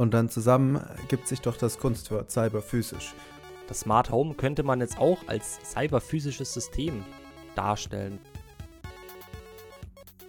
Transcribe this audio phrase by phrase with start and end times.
[0.00, 3.12] und dann zusammen gibt sich doch das Kunstwort cyberphysisch.
[3.68, 7.04] Das Smart Home könnte man jetzt auch als cyberphysisches System
[7.54, 8.18] darstellen.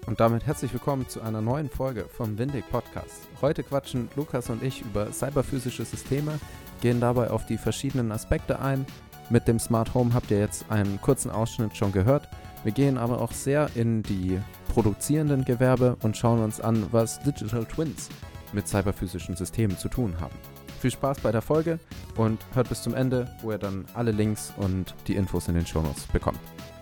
[0.08, 3.30] Und damit herzlich willkommen zu einer neuen Folge vom Windig Podcast.
[3.40, 6.38] Heute quatschen Lukas und ich über cyberphysische Systeme,
[6.82, 8.86] gehen dabei auf die verschiedenen Aspekte ein.
[9.30, 12.28] Mit dem Smart Home habt ihr jetzt einen kurzen Ausschnitt schon gehört.
[12.66, 17.64] Wir gehen aber auch sehr in die produzierenden Gewerbe und schauen uns an, was Digital
[17.64, 18.10] Twins
[18.54, 20.36] mit cyberphysischen Systemen zu tun haben.
[20.80, 21.80] Viel Spaß bei der Folge
[22.18, 25.66] und hört bis zum Ende, wo ihr dann alle Links und die Infos in den
[25.66, 26.40] Shownotes bekommt.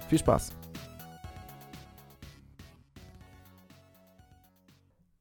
[0.07, 0.53] Viel Spaß!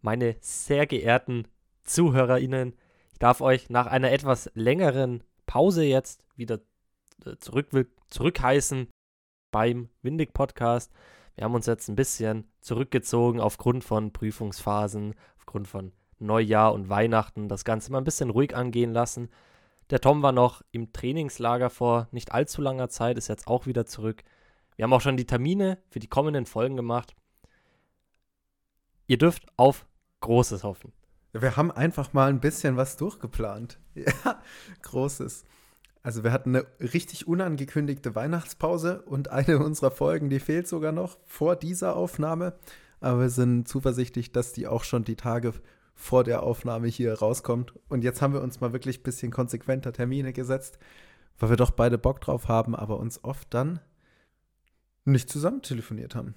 [0.00, 1.48] Meine sehr geehrten
[1.82, 2.74] ZuhörerInnen,
[3.12, 6.60] ich darf euch nach einer etwas längeren Pause jetzt wieder
[7.26, 7.68] äh, zurück,
[8.08, 8.86] zurückheißen
[9.50, 10.92] beim Windig Podcast.
[11.34, 17.48] Wir haben uns jetzt ein bisschen zurückgezogen aufgrund von Prüfungsphasen, aufgrund von Neujahr und Weihnachten
[17.48, 19.28] das Ganze mal ein bisschen ruhig angehen lassen.
[19.90, 23.86] Der Tom war noch im Trainingslager vor nicht allzu langer Zeit, ist jetzt auch wieder
[23.86, 24.22] zurück.
[24.76, 27.14] Wir haben auch schon die Termine für die kommenden Folgen gemacht.
[29.06, 29.86] Ihr dürft auf
[30.20, 30.92] Großes hoffen.
[31.32, 33.78] Wir haben einfach mal ein bisschen was durchgeplant.
[33.94, 34.40] Ja,
[34.82, 35.44] Großes.
[36.04, 41.18] Also wir hatten eine richtig unangekündigte Weihnachtspause und eine unserer Folgen, die fehlt sogar noch
[41.24, 42.54] vor dieser Aufnahme.
[43.00, 45.52] Aber wir sind zuversichtlich, dass die auch schon die Tage
[45.98, 47.74] vor der Aufnahme hier rauskommt.
[47.88, 50.78] Und jetzt haben wir uns mal wirklich ein bisschen konsequenter Termine gesetzt,
[51.38, 53.80] weil wir doch beide Bock drauf haben, aber uns oft dann
[55.04, 56.36] nicht zusammen telefoniert haben.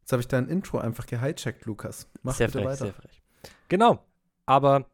[0.00, 2.08] Jetzt habe ich dein Intro einfach gehijackt, Lukas.
[2.22, 2.84] Mach sehr bitte frech, weiter.
[2.84, 3.22] Sehr frech.
[3.68, 3.98] Genau,
[4.46, 4.86] aber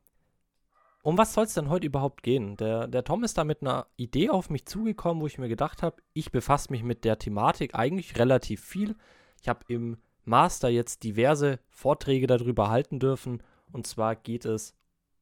[1.03, 2.57] um was soll es denn heute überhaupt gehen?
[2.57, 5.83] Der, der Tom ist da mit einer Idee auf mich zugekommen, wo ich mir gedacht
[5.83, 8.97] habe, ich befasse mich mit der Thematik eigentlich relativ viel.
[9.43, 13.43] Ich habe im Master jetzt diverse Vorträge darüber halten dürfen
[13.75, 14.75] und zwar geht es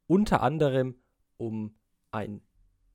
[0.06, 0.97] unter anderem
[1.39, 1.75] um
[2.11, 2.42] ein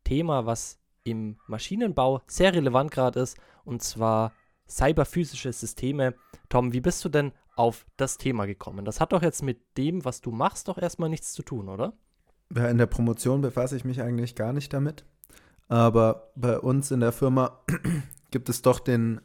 [0.03, 4.33] Thema, was im Maschinenbau sehr relevant gerade ist, und zwar
[4.69, 6.13] cyberphysische Systeme.
[6.50, 8.85] Tom, wie bist du denn auf das Thema gekommen?
[8.85, 11.94] Das hat doch jetzt mit dem, was du machst, doch erstmal nichts zu tun, oder?
[12.56, 15.06] Ja, in der Promotion befasse ich mich eigentlich gar nicht damit.
[15.69, 17.59] Aber bei uns in der Firma
[18.31, 19.22] gibt es doch den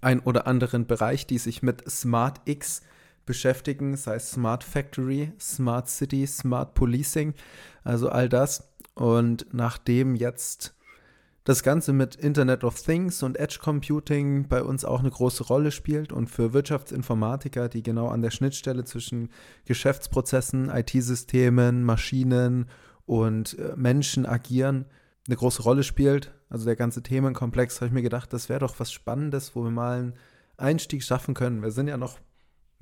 [0.00, 2.82] ein oder anderen Bereich, die sich mit Smart X
[3.26, 7.34] beschäftigen, sei es Smart Factory, Smart City, Smart Policing,
[7.82, 8.72] also all das.
[8.94, 10.74] Und nachdem jetzt
[11.44, 15.72] das Ganze mit Internet of Things und Edge Computing bei uns auch eine große Rolle
[15.72, 19.30] spielt und für Wirtschaftsinformatiker, die genau an der Schnittstelle zwischen
[19.66, 22.66] Geschäftsprozessen, IT-Systemen, Maschinen
[23.04, 24.86] und äh, Menschen agieren,
[25.26, 28.80] eine große Rolle spielt, also der ganze Themenkomplex, habe ich mir gedacht, das wäre doch
[28.80, 30.14] was Spannendes, wo wir mal einen
[30.56, 31.62] Einstieg schaffen können.
[31.62, 32.18] Wir sind ja noch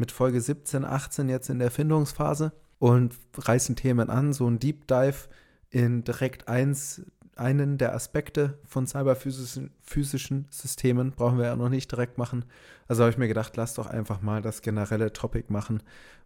[0.02, 4.88] mit Folge 17, 18 jetzt in der Erfindungsphase und reißen Themen an, so ein Deep
[4.88, 5.28] Dive
[5.70, 7.02] in direkt eins,
[7.36, 12.46] einen der Aspekte von cyberphysischen physischen Systemen brauchen wir ja noch nicht direkt machen.
[12.88, 15.84] Also habe ich mir gedacht, lass doch einfach mal das generelle Topic machen.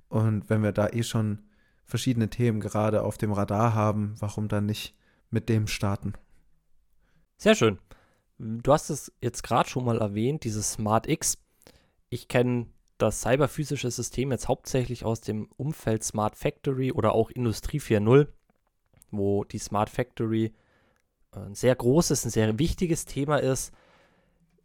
[0.09, 1.41] Und wenn wir da eh schon
[1.85, 4.95] verschiedene Themen gerade auf dem Radar haben, warum dann nicht
[5.29, 6.15] mit dem starten?
[7.37, 7.79] Sehr schön.
[8.39, 11.37] Du hast es jetzt gerade schon mal erwähnt, dieses Smart X.
[12.09, 12.69] Ich kenne
[12.99, 18.29] das cyberphysische System jetzt hauptsächlich aus dem Umfeld Smart Factory oder auch Industrie 4.0,
[19.11, 20.55] wo die Smart Factory
[21.35, 23.73] äh, ein sehr großes, ein sehr wichtiges Thema ist.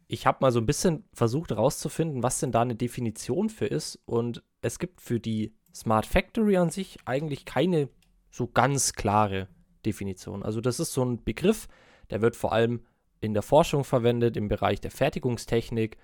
[0.08, 3.98] Ich habe mal so ein bisschen versucht herauszufinden, was denn da eine Definition für ist.
[4.04, 7.88] Und es gibt für die Smart Factory an sich eigentlich keine
[8.30, 9.48] so ganz klare
[9.84, 10.42] Definition.
[10.42, 11.68] Also das ist so ein Begriff,
[12.10, 12.82] der wird vor allem
[13.20, 15.96] in der Forschung verwendet, im Bereich der Fertigungstechnik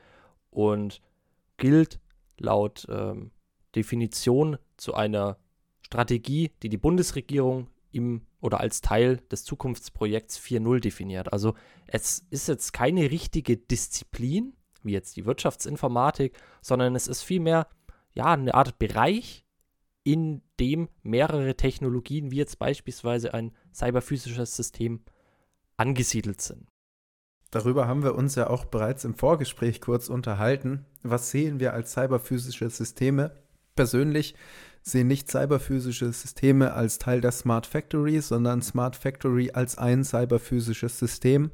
[0.51, 1.01] und
[1.57, 2.01] gilt
[2.41, 3.31] laut ähm,
[3.75, 5.39] Definition zu einer
[5.81, 11.33] Strategie, die die Bundesregierung im oder als Teil des Zukunftsprojekts 4.0 definiert.
[11.33, 11.55] Also
[11.87, 17.67] es ist jetzt keine richtige Disziplin, wie jetzt die Wirtschaftsinformatik, sondern es ist vielmehr
[18.13, 19.45] ja eine Art Bereich,
[20.05, 25.05] in dem mehrere Technologien, wie jetzt beispielsweise ein cyberphysisches System,
[25.77, 26.67] angesiedelt sind.
[27.51, 30.85] Darüber haben wir uns ja auch bereits im Vorgespräch kurz unterhalten.
[31.03, 33.33] Was sehen wir als cyberphysische Systeme?
[33.75, 34.35] Persönlich
[34.83, 40.99] sehe nicht cyberphysische Systeme als Teil der Smart Factory, sondern Smart Factory als ein cyberphysisches
[40.99, 41.51] System,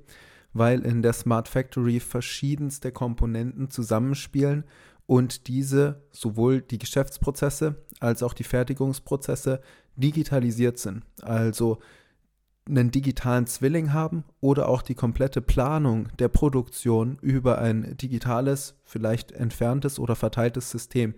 [0.53, 4.65] weil in der Smart Factory verschiedenste Komponenten zusammenspielen
[5.07, 9.61] und diese sowohl die Geschäftsprozesse als auch die Fertigungsprozesse
[9.97, 11.05] digitalisiert sind.
[11.23, 11.79] Also
[12.67, 19.33] einen digitalen Zwilling haben oder auch die komplette Planung der Produktion über ein digitales, vielleicht
[19.33, 21.15] entferntes oder verteiltes System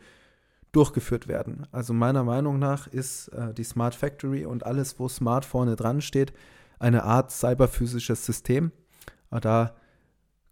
[0.72, 1.66] durchgeführt werden.
[1.70, 6.00] Also meiner Meinung nach ist äh, die Smart Factory und alles, wo Smart vorne dran
[6.00, 6.32] steht,
[6.78, 8.72] eine Art cyberphysisches System.
[9.31, 9.76] Aber da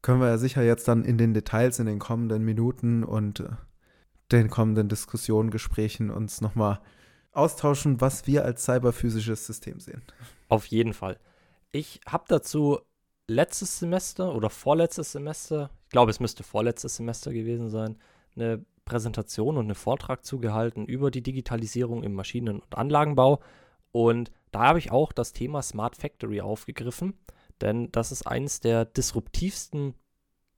[0.00, 3.49] können wir ja sicher jetzt dann in den Details in den kommenden Minuten und äh,
[4.32, 6.81] den kommenden Diskussionen, Gesprächen uns nochmal
[7.37, 10.03] austauschen, was wir als cyberphysisches System sehen.
[10.49, 11.19] Auf jeden Fall.
[11.73, 12.79] Ich habe dazu
[13.27, 17.99] letztes Semester oder vorletztes Semester, ich glaube, es müsste vorletztes Semester gewesen sein,
[18.37, 23.41] eine Präsentation und einen Vortrag zugehalten über die Digitalisierung im Maschinen- und Anlagenbau.
[23.93, 27.15] Und da habe ich auch das Thema Smart Factory aufgegriffen,
[27.61, 29.95] denn das ist eines der disruptivsten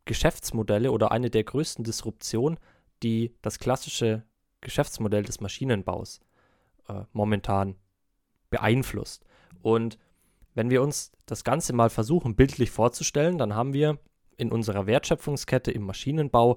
[0.07, 2.59] Geschäftsmodelle oder eine der größten Disruptionen,
[3.03, 4.25] die das klassische
[4.61, 6.21] Geschäftsmodell des Maschinenbaus
[6.89, 7.77] äh, momentan
[8.51, 9.25] beeinflusst.
[9.63, 9.99] Und
[10.55, 13.99] wenn wir uns das Ganze mal versuchen, bildlich vorzustellen, dann haben wir
[14.37, 16.57] in unserer Wertschöpfungskette im Maschinenbau,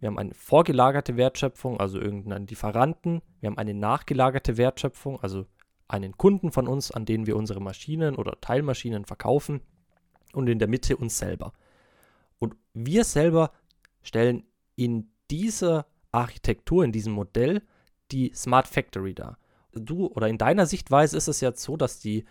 [0.00, 5.46] wir haben eine vorgelagerte Wertschöpfung, also irgendeinen Lieferanten, wir haben eine nachgelagerte Wertschöpfung, also
[5.88, 9.60] einen Kunden von uns, an den wir unsere Maschinen oder Teilmaschinen verkaufen
[10.32, 11.52] und in der Mitte uns selber.
[12.38, 13.52] Und wir selber
[14.02, 14.44] stellen
[14.76, 17.62] in dieser Architektur, in diesem Modell,
[18.10, 19.38] die Smart Factory dar.
[19.74, 22.24] Du oder in deiner Sichtweise ist es jetzt so, dass die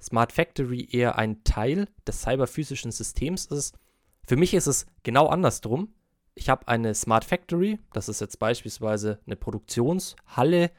[0.00, 3.78] Smart Factory eher ein Teil des cyberphysischen Systems ist.
[4.26, 5.94] Für mich ist es genau andersrum.
[6.34, 10.70] Ich habe eine Smart Factory, das ist jetzt beispielsweise eine Produktionshalle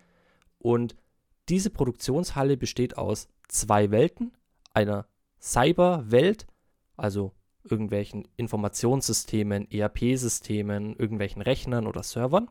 [0.57, 0.95] und
[1.49, 4.31] diese Produktionshalle besteht aus zwei Welten,
[4.73, 5.07] einer
[5.41, 6.47] Cyberwelt,
[6.95, 7.33] also
[7.63, 12.49] irgendwelchen Informationssystemen, ERP-Systemen, irgendwelchen Rechnern oder Servern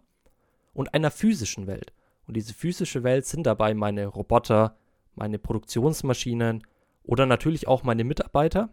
[0.74, 1.92] und einer physischen Welt.
[2.28, 4.76] Und diese physische Welt sind dabei meine Roboter,
[5.14, 6.62] meine Produktionsmaschinen
[7.02, 8.68] oder natürlich auch meine Mitarbeiter.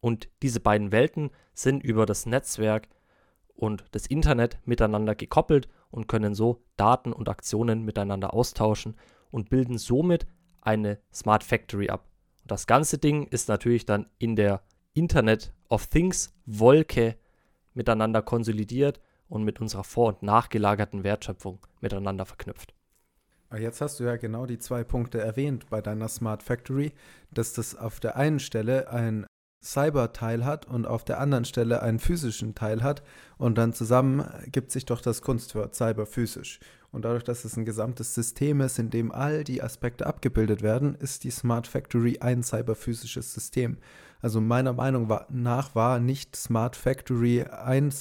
[0.00, 2.88] Und diese beiden Welten sind über das Netzwerk
[3.54, 8.96] und das Internet miteinander gekoppelt und können so Daten und Aktionen miteinander austauschen
[9.30, 10.26] und bilden somit
[10.62, 12.08] eine Smart Factory ab.
[12.42, 14.62] Und das ganze Ding ist natürlich dann in der
[14.94, 17.16] Internet of Things Wolke
[17.74, 18.98] miteinander konsolidiert
[19.28, 22.74] und mit unserer vor- und nachgelagerten Wertschöpfung miteinander verknüpft.
[23.56, 26.92] Jetzt hast du ja genau die zwei Punkte erwähnt bei deiner Smart Factory,
[27.30, 29.26] dass das auf der einen Stelle ein
[29.64, 33.02] Cyber-Teil hat und auf der anderen Stelle einen physischen Teil hat
[33.38, 36.60] und dann zusammen gibt sich doch das Kunstwort Cyber-physisch.
[36.96, 40.94] Und dadurch, dass es ein gesamtes System ist, in dem all die Aspekte abgebildet werden,
[40.94, 43.76] ist die Smart Factory ein cyberphysisches System.
[44.22, 47.92] Also meiner Meinung nach war nicht Smart Factory ein,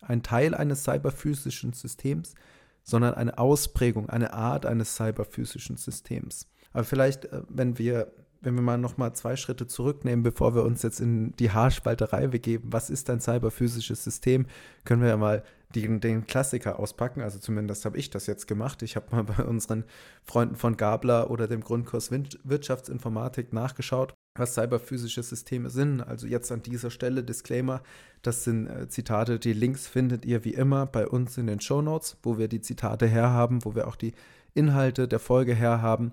[0.00, 2.34] ein Teil eines cyberphysischen Systems,
[2.82, 6.48] sondern eine Ausprägung, eine Art eines cyberphysischen Systems.
[6.72, 8.10] Aber vielleicht, äh, wenn wir,
[8.40, 12.72] wenn wir mal nochmal zwei Schritte zurücknehmen, bevor wir uns jetzt in die Haarspalterei begeben,
[12.72, 14.46] was ist ein cyberphysisches System,
[14.84, 17.20] können wir ja mal den, den Klassiker auspacken.
[17.20, 18.82] Also zumindest habe ich das jetzt gemacht.
[18.82, 19.84] Ich habe mal bei unseren
[20.22, 26.00] Freunden von Gabler oder dem Grundkurs Wirtschaftsinformatik nachgeschaut was cyberphysische Systeme sind.
[26.00, 27.82] Also jetzt an dieser Stelle Disclaimer,
[28.22, 31.82] das sind äh, Zitate, die Links findet ihr wie immer bei uns in den Show
[31.82, 34.12] Notes, wo wir die Zitate herhaben, wo wir auch die
[34.54, 36.12] Inhalte der Folge herhaben.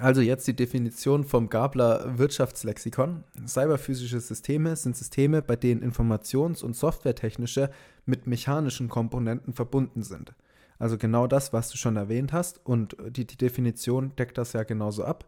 [0.00, 3.24] Also jetzt die Definition vom Gabler Wirtschaftslexikon.
[3.46, 7.70] Cyberphysische Systeme sind Systeme, bei denen informations- und softwaretechnische
[8.06, 10.34] mit mechanischen Komponenten verbunden sind.
[10.78, 14.62] Also genau das, was du schon erwähnt hast und die, die Definition deckt das ja
[14.62, 15.26] genauso ab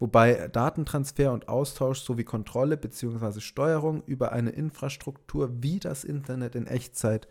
[0.00, 3.40] wobei Datentransfer und Austausch sowie Kontrolle bzw.
[3.40, 7.28] Steuerung über eine Infrastruktur wie das Internet in Echtzeit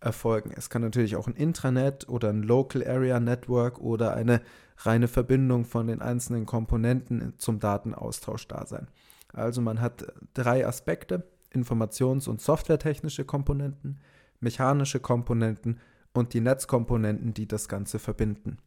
[0.00, 0.52] erfolgen.
[0.56, 4.40] Es kann natürlich auch ein Intranet oder ein Local Area Network oder eine
[4.78, 8.88] reine Verbindung von den einzelnen Komponenten zum Datenaustausch da sein.
[9.32, 13.98] Also man hat drei Aspekte, Informations- und softwaretechnische Komponenten,
[14.40, 15.80] mechanische Komponenten
[16.12, 18.58] und die Netzkomponenten, die das Ganze verbinden.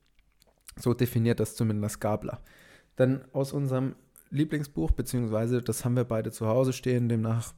[0.78, 2.42] So definiert das zumindest Gabler.
[2.96, 3.96] Dann aus unserem
[4.30, 7.54] Lieblingsbuch, beziehungsweise das haben wir beide zu Hause stehen, demnach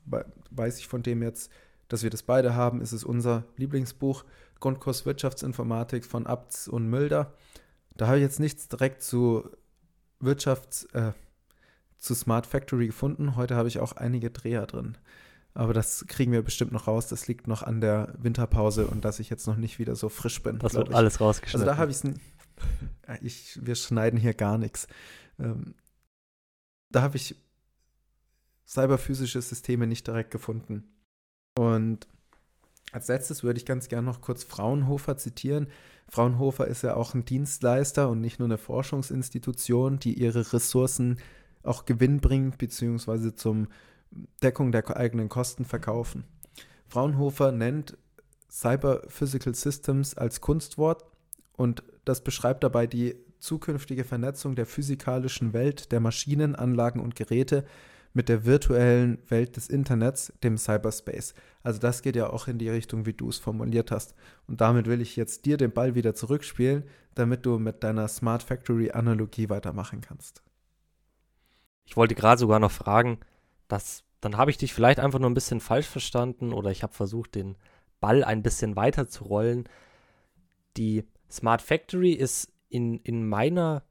[0.51, 1.51] weiß ich von dem jetzt,
[1.87, 4.23] dass wir das beide haben, ist es unser Lieblingsbuch,
[4.59, 7.33] Grundkurs Wirtschaftsinformatik von Abts und Mülder.
[7.99, 9.49] Da habe ich jetzt nichts direkt zu
[10.21, 11.11] Wirtschafts-, äh,
[11.97, 13.35] zu Smart Factory gefunden.
[13.35, 14.97] Heute habe ich auch einige Dreher drin.
[15.53, 17.07] Aber das kriegen wir bestimmt noch raus.
[17.07, 20.41] Das liegt noch an der Winterpause und dass ich jetzt noch nicht wieder so frisch
[20.41, 20.59] bin.
[20.59, 20.95] Das wird ich.
[20.95, 21.67] alles rausgeschnitten.
[21.67, 23.65] Also da habe ich es.
[23.65, 24.87] Wir schneiden hier gar nichts.
[25.37, 25.75] Ähm,
[26.89, 27.35] da habe ich
[28.65, 30.85] cyberphysische Systeme nicht direkt gefunden.
[31.57, 32.07] Und
[32.93, 35.67] als letztes würde ich ganz gerne noch kurz Fraunhofer zitieren.
[36.09, 41.19] Fraunhofer ist ja auch ein Dienstleister und nicht nur eine Forschungsinstitution, die ihre Ressourcen
[41.63, 43.35] auch gewinnbringend bzw.
[43.35, 43.67] zum
[44.41, 46.23] Deckung der eigenen Kosten verkaufen.
[46.87, 47.97] Fraunhofer nennt
[48.49, 51.05] Cyber Physical Systems als Kunstwort
[51.55, 57.65] und das beschreibt dabei die zukünftige Vernetzung der physikalischen Welt der Maschinen, Anlagen und Geräte
[58.13, 61.33] mit der virtuellen Welt des Internets, dem Cyberspace.
[61.63, 64.15] Also das geht ja auch in die Richtung, wie du es formuliert hast.
[64.47, 66.83] Und damit will ich jetzt dir den Ball wieder zurückspielen,
[67.15, 70.43] damit du mit deiner Smart Factory Analogie weitermachen kannst.
[71.85, 73.19] Ich wollte gerade sogar noch fragen,
[73.67, 76.93] dass dann habe ich dich vielleicht einfach nur ein bisschen falsch verstanden oder ich habe
[76.93, 77.57] versucht, den
[77.99, 79.67] Ball ein bisschen weiter zu rollen.
[80.77, 83.83] Die Smart Factory ist in, in meiner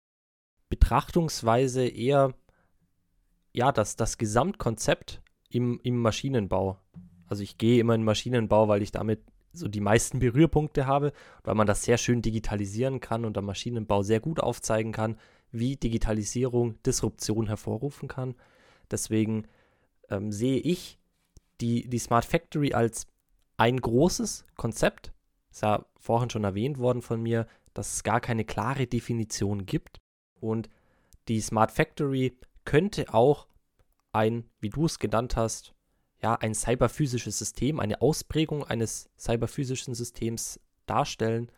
[0.69, 2.35] Betrachtungsweise eher
[3.59, 6.79] ja, das, das Gesamtkonzept im, im Maschinenbau.
[7.27, 9.21] Also ich gehe immer in Maschinenbau, weil ich damit
[9.53, 11.13] so die meisten Berührpunkte habe,
[11.43, 15.19] weil man das sehr schön digitalisieren kann und am Maschinenbau sehr gut aufzeigen kann,
[15.51, 18.37] wie Digitalisierung Disruption hervorrufen kann.
[18.93, 19.49] Deswegen
[20.09, 21.01] ähm, sehe ich
[21.61, 23.09] die, die Smart Factory als
[23.57, 25.13] ein großes Konzept.
[25.51, 29.99] Ist ja vorhin schon erwähnt worden von mir, dass es gar keine klare Definition gibt.
[30.39, 30.69] Und
[31.27, 32.39] die Smart Factory
[32.69, 33.47] könnte auch
[34.13, 35.75] ein, wie du es genannt hast,
[36.21, 41.51] ja, ein cyberphysisches System, eine Ausprägung eines cyberphysischen Systems darstellen.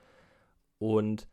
[0.78, 1.26] Und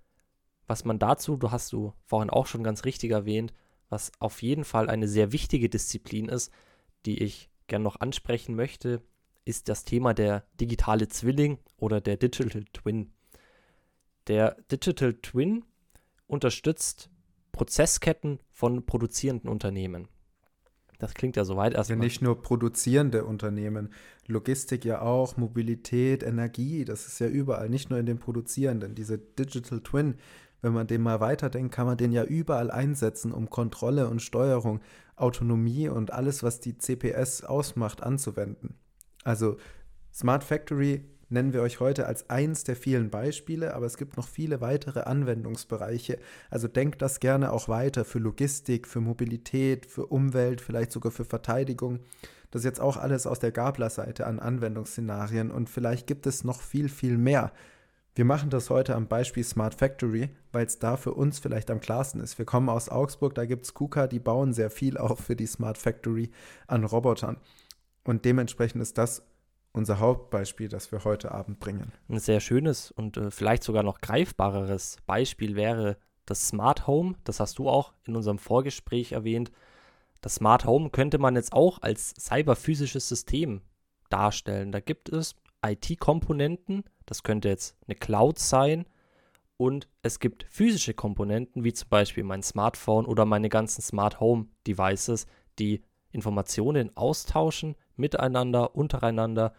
[0.65, 3.53] was man dazu, du hast du vorhin auch schon ganz richtig erwähnt,
[3.88, 6.51] was auf jeden Fall eine sehr wichtige Disziplin ist,
[7.05, 9.03] die ich gern noch ansprechen möchte,
[9.46, 13.13] ist das Thema der digitale Zwilling oder der Digital Twin.
[14.25, 15.65] Der Digital Twin
[16.25, 17.12] unterstützt
[17.57, 20.07] Prozessketten von produzierenden Unternehmen.
[20.99, 21.97] Das klingt ja soweit erstmal.
[21.97, 23.93] Ja, nicht nur produzierende Unternehmen,
[24.27, 28.93] Logistik ja auch, Mobilität, Energie, das ist ja überall, nicht nur in den produzierenden.
[28.93, 30.15] Diese Digital Twin,
[30.61, 34.79] wenn man den mal weiterdenkt, kann man den ja überall einsetzen, um Kontrolle und Steuerung,
[35.15, 38.75] Autonomie und alles, was die CPS ausmacht, anzuwenden.
[39.23, 39.57] Also
[40.13, 44.27] Smart Factory nennen wir euch heute als eins der vielen Beispiele, aber es gibt noch
[44.27, 46.19] viele weitere Anwendungsbereiche.
[46.50, 51.25] Also denkt das gerne auch weiter für Logistik, für Mobilität, für Umwelt, vielleicht sogar für
[51.25, 52.00] Verteidigung.
[52.51, 56.62] Das ist jetzt auch alles aus der Gabler-Seite an Anwendungsszenarien und vielleicht gibt es noch
[56.62, 57.51] viel, viel mehr.
[58.15, 61.79] Wir machen das heute am Beispiel Smart Factory, weil es da für uns vielleicht am
[61.79, 62.39] klarsten ist.
[62.39, 65.46] Wir kommen aus Augsburg, da gibt es KUKA, die bauen sehr viel auch für die
[65.46, 66.31] Smart Factory
[66.65, 67.38] an Robotern.
[68.05, 69.22] Und dementsprechend ist das
[69.74, 71.91] unser Hauptbeispiel, das wir heute Abend bringen.
[72.09, 77.15] Ein sehr schönes und äh, vielleicht sogar noch greifbareres Beispiel wäre das Smart Home.
[77.24, 79.51] Das hast du auch in unserem Vorgespräch erwähnt.
[80.21, 83.62] Das Smart Home könnte man jetzt auch als cyberphysisches System
[84.09, 84.71] darstellen.
[84.71, 88.86] Da gibt es IT-Komponenten, das könnte jetzt eine Cloud sein,
[89.57, 94.47] und es gibt physische Komponenten, wie zum Beispiel mein Smartphone oder meine ganzen Smart Home
[94.67, 95.25] Devices,
[95.57, 95.81] die
[96.17, 99.53] Informationen austauschen miteinander, untereinander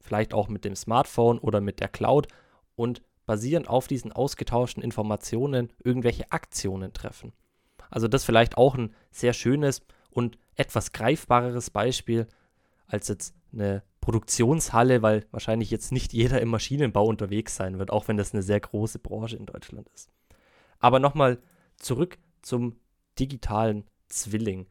[0.00, 2.28] vielleicht auch mit dem Smartphone oder mit der Cloud
[2.74, 7.32] und basierend auf diesen ausgetauschten Informationen irgendwelche Aktionen treffen.
[7.88, 12.26] Also das vielleicht auch ein sehr schönes und etwas greifbareres Beispiel
[12.86, 18.08] als jetzt eine Produktionshalle, weil wahrscheinlich jetzt nicht jeder im Maschinenbau unterwegs sein wird, auch
[18.08, 20.10] wenn das eine sehr große Branche in Deutschland ist.
[20.80, 21.38] Aber nochmal
[21.76, 22.76] zurück zum
[23.18, 24.66] digitalen Zwilling.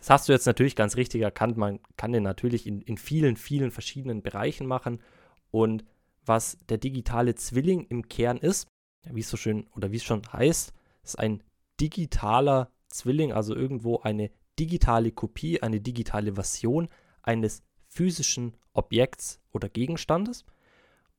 [0.00, 1.58] Das hast du jetzt natürlich ganz richtig erkannt.
[1.58, 5.02] Man kann den natürlich in, in vielen, vielen verschiedenen Bereichen machen.
[5.50, 5.84] Und
[6.24, 8.66] was der digitale Zwilling im Kern ist,
[9.04, 11.42] wie es so schön oder wie es schon heißt, ist ein
[11.80, 16.88] digitaler Zwilling, also irgendwo eine digitale Kopie, eine digitale Version
[17.22, 20.44] eines physischen Objekts oder Gegenstandes.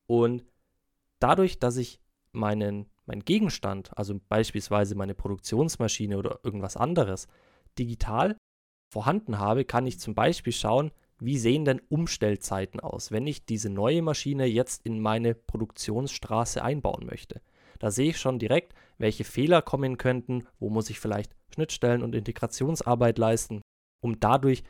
[0.08, 0.44] Und
[1.20, 2.00] dadurch, dass ich
[2.32, 7.28] meinen, meinen Gegenstand, also beispielsweise meine Produktionsmaschine oder irgendwas anderes,
[7.78, 8.38] digital
[8.92, 13.70] vorhanden habe, kann ich zum Beispiel schauen, wie sehen denn Umstellzeiten aus, wenn ich diese
[13.70, 17.42] neue Maschine jetzt in meine Produktionsstraße einbauen möchte.
[17.80, 22.16] Da sehe ich schon direkt, welche Fehler kommen könnten, wo muss ich vielleicht Schnittstellen und
[22.16, 23.62] Integrationsarbeit leisten,
[24.02, 24.64] um dadurch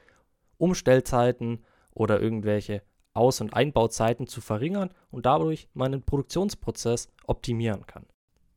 [0.57, 8.05] Umstellzeiten oder irgendwelche Aus- und Einbauzeiten zu verringern und dadurch meinen Produktionsprozess optimieren kann.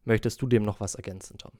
[0.04, 1.52] Möchtest du dem noch was ergänzen, Tom?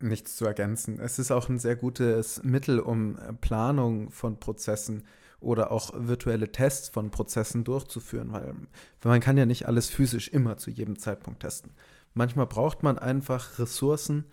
[0.00, 0.98] Nichts zu ergänzen.
[1.00, 5.04] Es ist auch ein sehr gutes Mittel, um äh, Planung von Prozessen
[5.40, 8.54] oder auch virtuelle Tests von Prozessen durchzuführen, weil
[9.04, 11.72] man kann ja nicht alles physisch immer zu jedem Zeitpunkt testen.
[12.14, 14.24] Manchmal braucht man einfach Ressourcen,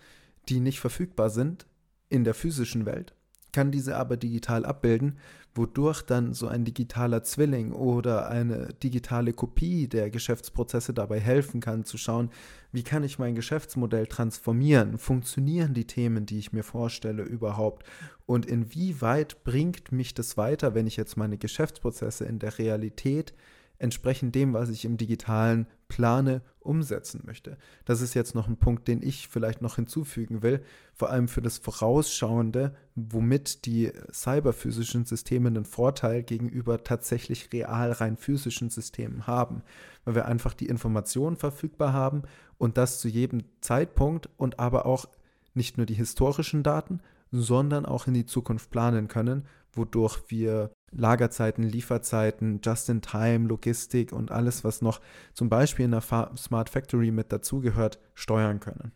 [0.48, 1.66] die nicht verfügbar sind
[2.08, 3.14] in der physischen Welt
[3.52, 5.18] kann diese aber digital abbilden,
[5.54, 11.84] wodurch dann so ein digitaler Zwilling oder eine digitale Kopie der Geschäftsprozesse dabei helfen kann
[11.84, 12.30] zu schauen,
[12.72, 17.86] wie kann ich mein Geschäftsmodell transformieren, funktionieren die Themen, die ich mir vorstelle überhaupt?
[18.24, 23.34] Und inwieweit bringt mich das weiter, wenn ich jetzt meine Geschäftsprozesse in der Realität
[23.82, 27.58] entsprechend dem, was ich im digitalen plane, umsetzen möchte.
[27.84, 30.62] Das ist jetzt noch ein Punkt, den ich vielleicht noch hinzufügen will,
[30.94, 38.16] vor allem für das Vorausschauende, womit die cyberphysischen Systeme einen Vorteil gegenüber tatsächlich real rein
[38.16, 39.62] physischen Systemen haben,
[40.04, 42.22] weil wir einfach die Informationen verfügbar haben
[42.58, 45.06] und das zu jedem Zeitpunkt und aber auch
[45.54, 47.00] nicht nur die historischen Daten,
[47.32, 54.62] sondern auch in die Zukunft planen können, wodurch wir Lagerzeiten, Lieferzeiten, Just-in-Time, Logistik und alles,
[54.62, 55.00] was noch
[55.32, 58.92] zum Beispiel in der Smart Factory mit dazugehört, steuern können.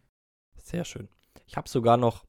[0.57, 1.09] Sehr schön.
[1.47, 2.25] Ich habe sogar noch,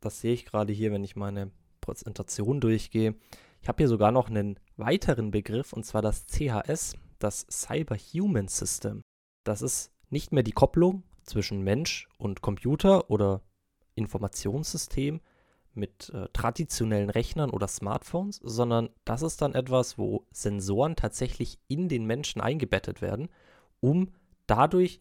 [0.00, 1.50] das sehe ich gerade hier, wenn ich meine
[1.80, 3.14] Präsentation durchgehe,
[3.62, 8.48] ich habe hier sogar noch einen weiteren Begriff und zwar das CHS, das Cyber Human
[8.48, 9.02] System.
[9.44, 13.42] Das ist nicht mehr die Kopplung zwischen Mensch und Computer oder
[13.94, 15.20] Informationssystem,
[15.74, 21.88] mit äh, traditionellen Rechnern oder Smartphones, sondern das ist dann etwas, wo Sensoren tatsächlich in
[21.88, 23.28] den Menschen eingebettet werden,
[23.80, 24.10] um
[24.46, 25.00] dadurch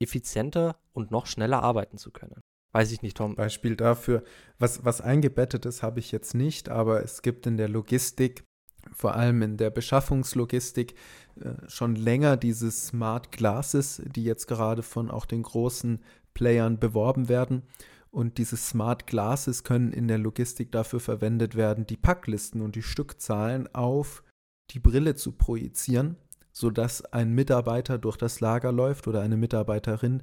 [0.00, 2.40] effizienter und noch schneller arbeiten zu können.
[2.72, 3.34] Weiß ich nicht, Tom.
[3.34, 4.22] Beispiel dafür,
[4.58, 8.44] was, was eingebettet ist, habe ich jetzt nicht, aber es gibt in der Logistik,
[8.92, 10.94] vor allem in der Beschaffungslogistik,
[11.40, 16.00] äh, schon länger diese Smart Glasses, die jetzt gerade von auch den großen
[16.34, 17.62] Playern beworben werden.
[18.10, 22.82] Und diese Smart Glasses können in der Logistik dafür verwendet werden, die Packlisten und die
[22.82, 24.22] Stückzahlen auf
[24.70, 26.16] die Brille zu projizieren,
[26.52, 30.22] sodass ein Mitarbeiter durch das Lager läuft oder eine Mitarbeiterin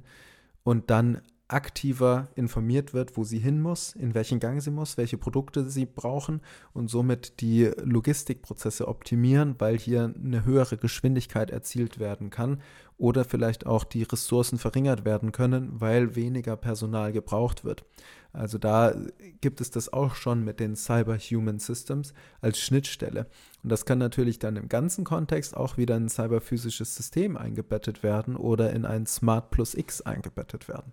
[0.62, 5.16] und dann aktiver informiert wird, wo sie hin muss, in welchen Gang sie muss, welche
[5.16, 6.40] Produkte sie brauchen
[6.72, 12.60] und somit die Logistikprozesse optimieren, weil hier eine höhere Geschwindigkeit erzielt werden kann
[12.98, 17.84] oder vielleicht auch die Ressourcen verringert werden können, weil weniger Personal gebraucht wird.
[18.32, 18.94] Also da
[19.40, 23.28] gibt es das auch schon mit den Cyber-Human Systems als Schnittstelle.
[23.62, 28.02] Und das kann natürlich dann im ganzen Kontext auch wieder in ein cyberphysisches System eingebettet
[28.02, 30.92] werden oder in ein Smart Plus X eingebettet werden.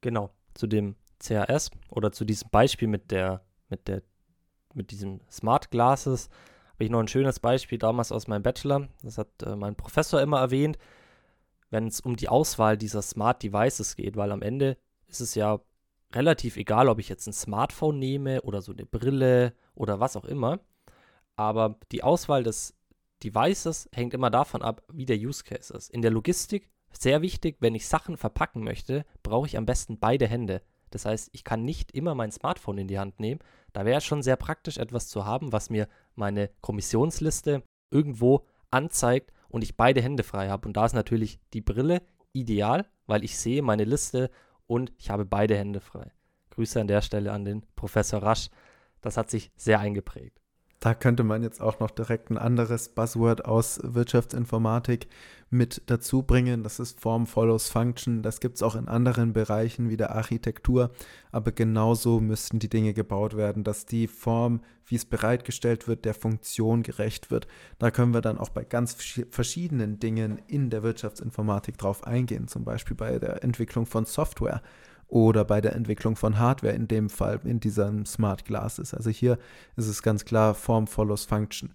[0.00, 4.02] Genau, zu dem CAS oder zu diesem Beispiel mit der, mit der,
[4.74, 6.28] mit diesem Smart Glasses
[6.78, 8.88] habe ich noch ein schönes Beispiel damals aus meinem Bachelor.
[9.02, 10.78] Das hat äh, mein Professor immer erwähnt,
[11.70, 14.76] wenn es um die Auswahl dieser Smart Devices geht, weil am Ende
[15.08, 15.60] ist es ja
[16.14, 20.24] relativ egal, ob ich jetzt ein Smartphone nehme oder so eine Brille oder was auch
[20.24, 20.60] immer.
[21.34, 22.74] Aber die Auswahl des
[23.24, 25.90] Devices hängt immer davon ab, wie der Use Case ist.
[25.90, 30.26] In der Logistik sehr wichtig, wenn ich Sachen verpacken möchte, brauche ich am besten beide
[30.26, 30.62] Hände.
[30.90, 33.40] Das heißt, ich kann nicht immer mein Smartphone in die Hand nehmen.
[33.72, 39.32] Da wäre es schon sehr praktisch, etwas zu haben, was mir meine Kommissionsliste irgendwo anzeigt
[39.48, 40.66] und ich beide Hände frei habe.
[40.66, 44.30] Und da ist natürlich die Brille ideal, weil ich sehe meine Liste
[44.66, 46.12] und ich habe beide Hände frei.
[46.50, 48.48] Grüße an der Stelle an den Professor Rasch.
[49.00, 50.37] Das hat sich sehr eingeprägt.
[50.80, 55.08] Da könnte man jetzt auch noch direkt ein anderes Buzzword aus Wirtschaftsinformatik
[55.50, 56.62] mit dazu bringen.
[56.62, 58.22] Das ist Form follows Function.
[58.22, 60.90] Das gibt es auch in anderen Bereichen wie der Architektur.
[61.32, 66.14] Aber genauso müssten die Dinge gebaut werden, dass die Form, wie es bereitgestellt wird, der
[66.14, 67.48] Funktion gerecht wird.
[67.80, 68.96] Da können wir dann auch bei ganz
[69.30, 72.46] verschiedenen Dingen in der Wirtschaftsinformatik drauf eingehen.
[72.46, 74.62] Zum Beispiel bei der Entwicklung von Software
[75.08, 78.94] oder bei der Entwicklung von Hardware, in dem Fall in diesem Smart Glasses.
[78.94, 79.38] Also hier
[79.76, 81.74] ist es ganz klar Form follows Function.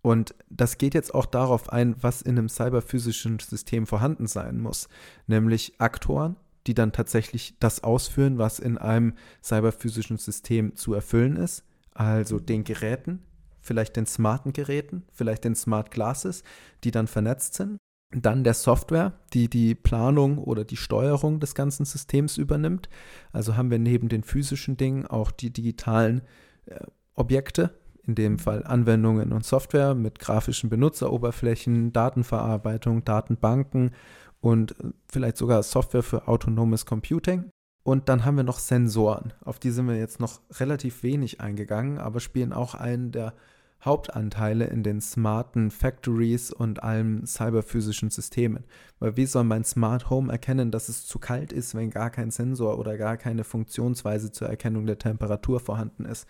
[0.00, 4.88] Und das geht jetzt auch darauf ein, was in einem cyberphysischen System vorhanden sein muss,
[5.28, 11.64] nämlich Aktoren, die dann tatsächlich das ausführen, was in einem cyberphysischen System zu erfüllen ist,
[11.94, 13.22] also den Geräten,
[13.60, 16.42] vielleicht den smarten Geräten, vielleicht den Smart Glasses,
[16.82, 17.78] die dann vernetzt sind
[18.14, 22.88] dann der Software, die die Planung oder die Steuerung des ganzen Systems übernimmt.
[23.32, 26.22] Also haben wir neben den physischen Dingen auch die digitalen
[26.66, 26.80] äh,
[27.14, 33.92] Objekte, in dem Fall Anwendungen und Software mit grafischen Benutzeroberflächen, Datenverarbeitung, Datenbanken
[34.40, 37.50] und äh, vielleicht sogar Software für autonomes Computing.
[37.84, 39.32] Und dann haben wir noch Sensoren.
[39.44, 43.34] Auf die sind wir jetzt noch relativ wenig eingegangen, aber spielen auch einen der
[43.84, 48.64] Hauptanteile in den smarten Factories und allen cyberphysischen Systemen.
[49.00, 52.30] Weil wie soll mein Smart Home erkennen, dass es zu kalt ist, wenn gar kein
[52.30, 56.28] Sensor oder gar keine Funktionsweise zur Erkennung der Temperatur vorhanden ist?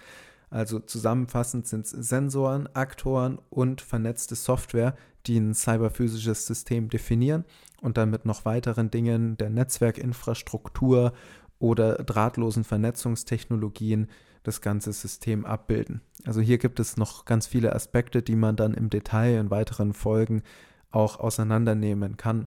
[0.48, 4.94] Also zusammenfassend sind es Sensoren, Aktoren und vernetzte Software,
[5.26, 7.44] die ein cyberphysisches System definieren
[7.80, 11.12] und dann mit noch weiteren Dingen der Netzwerkinfrastruktur
[11.58, 14.08] oder drahtlosen Vernetzungstechnologien
[14.42, 16.00] das ganze System abbilden.
[16.24, 19.92] Also hier gibt es noch ganz viele Aspekte, die man dann im Detail in weiteren
[19.92, 20.42] Folgen
[20.90, 22.44] auch auseinandernehmen kann.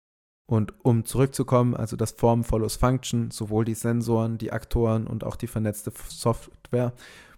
[0.47, 5.37] Und um zurückzukommen, also das Form follows Function, sowohl die Sensoren, die Aktoren und auch
[5.37, 6.93] die vernetzte Software,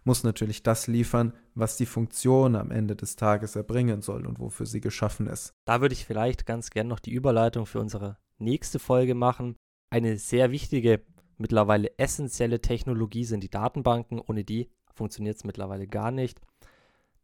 [0.06, 4.66] muss natürlich das liefern, was die Funktion am Ende des Tages erbringen soll und wofür
[4.66, 5.52] sie geschaffen ist.
[5.66, 9.56] Da würde ich vielleicht ganz gern noch die Überleitung für unsere nächste Folge machen.
[9.90, 11.02] Eine sehr wichtige,
[11.38, 14.20] mittlerweile essentielle Technologie sind die Datenbanken.
[14.20, 16.40] Ohne die funktioniert es mittlerweile gar nicht.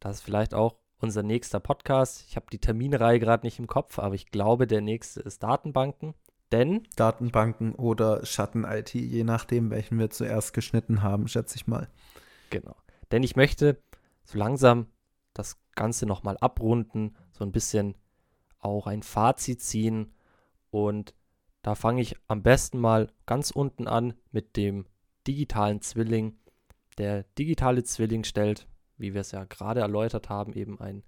[0.01, 2.25] Das ist vielleicht auch unser nächster Podcast.
[2.29, 6.14] Ich habe die Terminreihe gerade nicht im Kopf, aber ich glaube, der nächste ist Datenbanken.
[6.53, 11.88] Denn Datenbanken oder Schatten-IT, je nachdem, welchen wir zuerst geschnitten haben, schätze ich mal.
[12.51, 12.77] Genau.
[13.11, 13.83] Denn ich möchte
[14.25, 14.87] so langsam
[15.33, 17.94] das Ganze nochmal abrunden, so ein bisschen
[18.59, 20.12] auch ein Fazit ziehen.
[20.70, 21.14] Und
[21.62, 24.87] da fange ich am besten mal ganz unten an mit dem
[25.27, 26.37] digitalen Zwilling.
[26.98, 28.66] Der digitale Zwilling stellt
[29.03, 31.03] wie wir es ja gerade erläutert haben, eben ein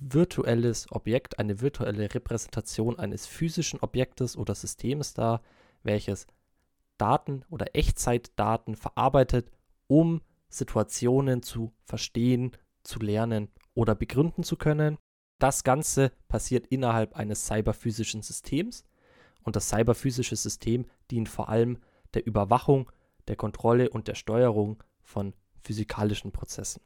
[0.00, 5.42] virtuelles Objekt, eine virtuelle Repräsentation eines physischen Objektes oder Systems dar,
[5.82, 6.26] welches
[6.96, 9.50] Daten oder Echtzeitdaten verarbeitet,
[9.86, 14.98] um Situationen zu verstehen, zu lernen oder begründen zu können.
[15.38, 18.84] Das Ganze passiert innerhalb eines cyberphysischen Systems
[19.42, 21.78] und das cyberphysische System dient vor allem
[22.14, 22.90] der Überwachung,
[23.28, 26.82] der Kontrolle und der Steuerung von physikalischen Prozessen.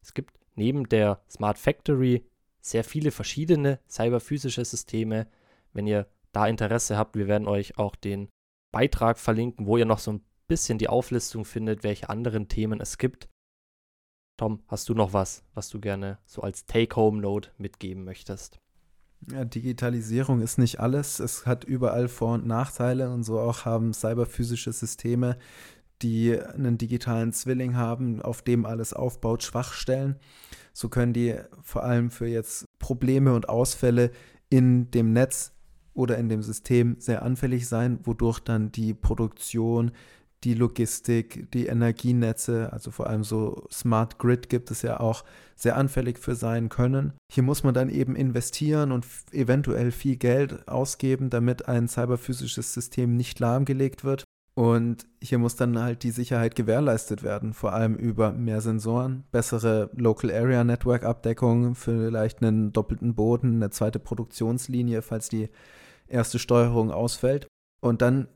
[0.00, 2.24] Es gibt neben der Smart Factory
[2.60, 5.26] sehr viele verschiedene cyberphysische Systeme.
[5.72, 8.28] Wenn ihr da Interesse habt, wir werden euch auch den
[8.72, 12.98] Beitrag verlinken, wo ihr noch so ein bisschen die Auflistung findet, welche anderen Themen es
[12.98, 13.28] gibt.
[14.38, 18.61] Tom, hast du noch was, was du gerne so als Take-Home-Note mitgeben möchtest?
[19.30, 21.20] Ja, Digitalisierung ist nicht alles.
[21.20, 25.36] Es hat überall Vor- und Nachteile und so auch haben cyberphysische Systeme
[26.02, 30.16] die einen digitalen Zwilling haben, auf dem alles aufbaut, Schwachstellen.
[30.72, 34.10] So können die vor allem für jetzt Probleme und Ausfälle
[34.50, 35.52] in dem Netz
[35.94, 39.92] oder in dem System sehr anfällig sein, wodurch dann die Produktion,
[40.44, 45.24] die Logistik, die Energienetze, also vor allem so Smart Grid gibt es ja auch,
[45.54, 47.12] sehr anfällig für sein können.
[47.30, 53.16] Hier muss man dann eben investieren und eventuell viel Geld ausgeben, damit ein cyberphysisches System
[53.16, 54.24] nicht lahmgelegt wird.
[54.54, 59.88] Und hier muss dann halt die Sicherheit gewährleistet werden, vor allem über mehr Sensoren, bessere
[59.94, 65.48] Local Area Network Abdeckung, vielleicht einen doppelten Boden, eine zweite Produktionslinie, falls die
[66.06, 67.46] erste Steuerung ausfällt.
[67.80, 68.28] Und dann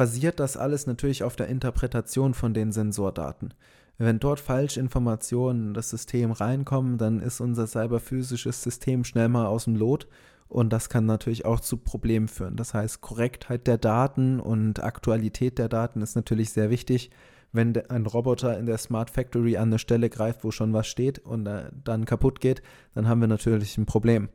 [0.00, 3.52] basiert das alles natürlich auf der Interpretation von den Sensordaten.
[3.98, 9.64] Wenn dort Falschinformationen in das System reinkommen, dann ist unser cyberphysisches System schnell mal aus
[9.64, 10.08] dem Lot
[10.48, 12.56] und das kann natürlich auch zu Problemen führen.
[12.56, 17.10] Das heißt, Korrektheit der Daten und Aktualität der Daten ist natürlich sehr wichtig.
[17.52, 21.18] Wenn ein Roboter in der Smart Factory an eine Stelle greift, wo schon was steht
[21.18, 22.62] und äh, dann kaputt geht,
[22.94, 24.30] dann haben wir natürlich ein Problem.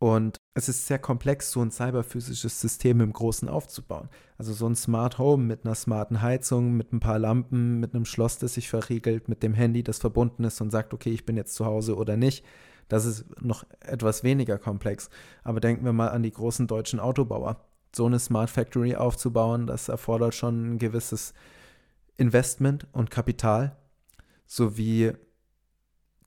[0.00, 4.08] Und es ist sehr komplex, so ein cyberphysisches System im Großen aufzubauen.
[4.36, 8.04] Also so ein Smart Home mit einer smarten Heizung, mit ein paar Lampen, mit einem
[8.04, 11.36] Schloss, das sich verriegelt, mit dem Handy, das verbunden ist und sagt, okay, ich bin
[11.36, 12.44] jetzt zu Hause oder nicht
[12.92, 15.08] das ist noch etwas weniger komplex.
[15.42, 17.64] Aber denken wir mal an die großen deutschen Autobauer.
[17.94, 21.32] So eine Smart Factory aufzubauen, das erfordert schon ein gewisses
[22.16, 23.76] Investment und Kapital
[24.46, 25.12] sowie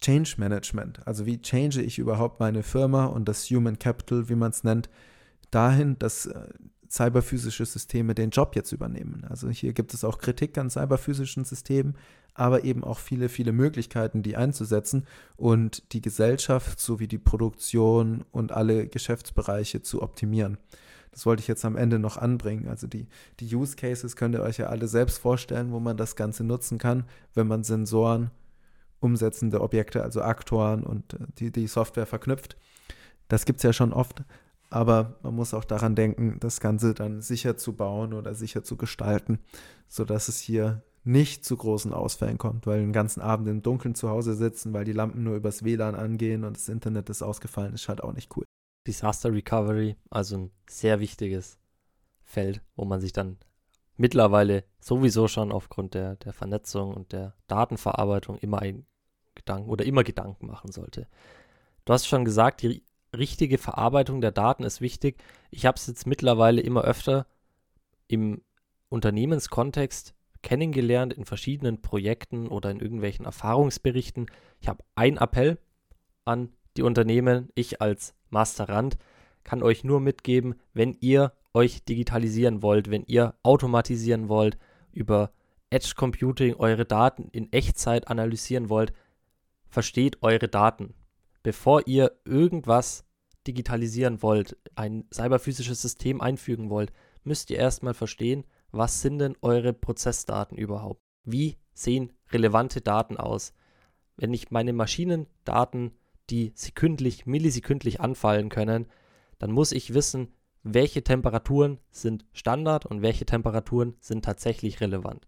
[0.05, 0.99] Change Management.
[1.07, 4.87] Also wie change ich überhaupt meine Firma und das Human Capital, wie man es nennt,
[5.49, 6.47] dahin, dass äh,
[6.87, 9.25] cyberphysische Systeme den Job jetzt übernehmen.
[9.27, 11.95] Also hier gibt es auch Kritik an cyberphysischen Systemen,
[12.35, 18.51] aber eben auch viele, viele Möglichkeiten, die einzusetzen und die Gesellschaft sowie die Produktion und
[18.51, 20.59] alle Geschäftsbereiche zu optimieren.
[21.09, 22.67] Das wollte ich jetzt am Ende noch anbringen.
[22.67, 23.07] Also die,
[23.39, 26.77] die Use Cases könnt ihr euch ja alle selbst vorstellen, wo man das Ganze nutzen
[26.77, 28.29] kann, wenn man Sensoren,
[28.99, 32.57] umsetzende Objekte, also Aktoren und äh, die, die Software verknüpft.
[33.27, 34.23] Das gibt es ja schon oft,
[34.69, 38.77] aber man muss auch daran denken, das Ganze dann sicher zu bauen oder sicher zu
[38.77, 39.39] gestalten,
[39.87, 44.09] sodass es hier nicht zu großen Ausfällen kommt, weil den ganzen Abend im Dunkeln zu
[44.09, 47.87] Hause sitzen, weil die Lampen nur übers WLAN angehen und das Internet ist ausgefallen, ist
[47.87, 48.43] halt auch nicht cool.
[48.87, 51.59] Disaster Recovery, also ein sehr wichtiges
[52.23, 53.37] Feld, wo man sich dann
[53.97, 58.85] mittlerweile sowieso schon aufgrund der, der Vernetzung und der Datenverarbeitung immer ein
[59.35, 61.07] Gedanken oder immer Gedanken machen sollte.
[61.85, 62.83] Du hast schon gesagt, die
[63.15, 65.21] richtige Verarbeitung der Daten ist wichtig.
[65.51, 67.27] Ich habe es jetzt mittlerweile immer öfter
[68.07, 68.41] im
[68.89, 74.27] Unternehmenskontext kennengelernt, in verschiedenen Projekten oder in irgendwelchen Erfahrungsberichten.
[74.59, 75.57] Ich habe einen Appell
[76.23, 77.49] an die Unternehmen.
[77.55, 78.97] Ich als Masterand
[79.43, 84.57] kann euch nur mitgeben, wenn ihr euch digitalisieren wollt, wenn ihr automatisieren wollt,
[84.91, 85.31] über
[85.69, 88.93] Edge Computing eure Daten in Echtzeit analysieren wollt,
[89.67, 90.93] versteht eure Daten.
[91.43, 93.05] Bevor ihr irgendwas
[93.47, 96.91] digitalisieren wollt, ein cyberphysisches System einfügen wollt,
[97.23, 101.01] müsst ihr erstmal verstehen, was sind denn eure Prozessdaten überhaupt?
[101.23, 103.53] Wie sehen relevante Daten aus?
[104.17, 105.91] Wenn ich meine Maschinendaten,
[106.29, 108.87] die sekündlich, millisekündlich anfallen können,
[109.39, 110.33] dann muss ich wissen,
[110.73, 115.27] welche Temperaturen sind Standard und welche Temperaturen sind tatsächlich relevant.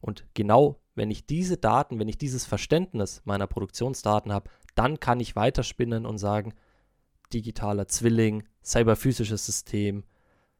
[0.00, 5.18] Und genau wenn ich diese Daten, wenn ich dieses Verständnis meiner Produktionsdaten habe, dann kann
[5.18, 6.52] ich weiterspinnen und sagen,
[7.32, 10.04] digitaler Zwilling, cyberphysisches System,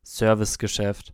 [0.03, 1.13] Servicegeschäft,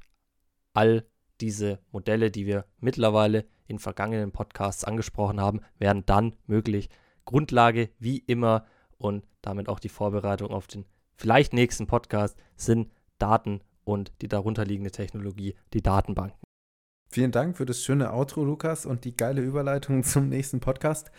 [0.72, 1.04] all
[1.40, 6.88] diese Modelle, die wir mittlerweile in vergangenen Podcasts angesprochen haben, werden dann möglich.
[7.24, 8.64] Grundlage wie immer
[8.96, 10.84] und damit auch die Vorbereitung auf den
[11.16, 16.38] vielleicht nächsten Podcast sind Daten und die darunterliegende Technologie, die Datenbanken.
[17.08, 21.10] Vielen Dank für das schöne Outro, Lukas, und die geile Überleitung zum nächsten Podcast.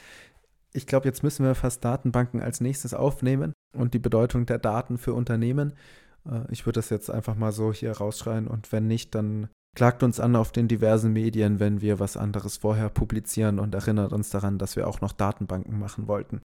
[0.74, 4.98] Ich glaube, jetzt müssen wir fast Datenbanken als nächstes aufnehmen und die Bedeutung der Daten
[4.98, 5.74] für Unternehmen.
[6.30, 10.04] Äh, ich würde das jetzt einfach mal so hier rausschreien und wenn nicht, dann klagt
[10.04, 14.30] uns an auf den diversen Medien, wenn wir was anderes vorher publizieren und erinnert uns
[14.30, 16.42] daran, dass wir auch noch Datenbanken machen wollten.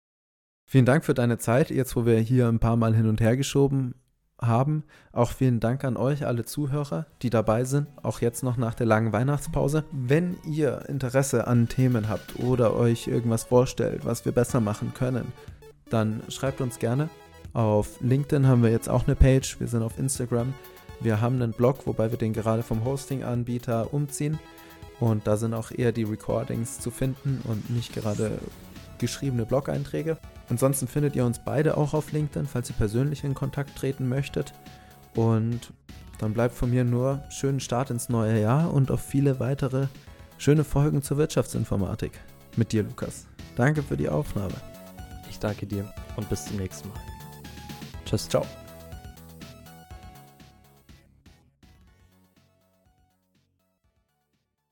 [0.71, 3.36] Vielen Dank für deine Zeit, jetzt wo wir hier ein paar Mal hin und her
[3.36, 3.93] geschoben
[4.39, 4.86] haben.
[5.12, 8.86] Auch vielen Dank an euch, alle Zuhörer, die dabei sind, auch jetzt noch nach der
[8.86, 9.84] langen Weihnachtspause.
[9.91, 15.34] Wenn ihr Interesse an Themen habt oder euch irgendwas vorstellt, was wir besser machen können,
[15.89, 17.10] dann schreibt uns gerne.
[17.51, 20.53] Auf LinkedIn haben wir jetzt auch eine Page, wir sind auf Instagram.
[21.01, 24.39] Wir haben einen Blog, wobei wir den gerade vom Hosting-Anbieter umziehen.
[25.01, 28.39] Und da sind auch eher die Recordings zu finden und nicht gerade
[28.99, 30.17] geschriebene Blog-Einträge.
[30.52, 34.54] Ansonsten findet ihr uns beide auch auf LinkedIn, falls ihr persönlich in Kontakt treten möchtet.
[35.16, 35.72] Und
[36.20, 39.88] dann bleibt von mir nur schönen Start ins neue Jahr und auf viele weitere
[40.38, 42.20] schöne Folgen zur Wirtschaftsinformatik.
[42.58, 43.28] Mit dir, Lukas.
[43.56, 44.56] Danke für die Aufnahme.
[45.30, 47.00] Ich danke dir und bis zum nächsten Mal.
[48.04, 48.28] Tschüss.
[48.28, 48.46] Ciao.